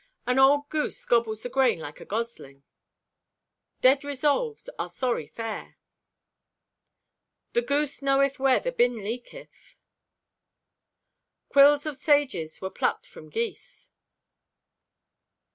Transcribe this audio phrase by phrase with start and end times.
[0.25, 2.63] "An old goose gobbles the grain like a gosling."
[3.81, 5.77] "Dead resolves are sorry fare."
[7.53, 9.75] "The goose knoweth where the bin leaketh."
[11.49, 13.91] "Quills of sages were plucked from geese."